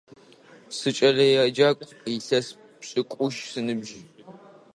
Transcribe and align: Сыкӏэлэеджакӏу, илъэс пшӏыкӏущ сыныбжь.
Сыкӏэлэеджакӏу, 0.77 1.95
илъэс 2.13 2.47
пшӏыкӏущ 2.79 3.35
сыныбжь. 3.51 3.95